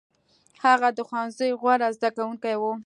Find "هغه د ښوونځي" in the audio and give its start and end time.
0.63-1.49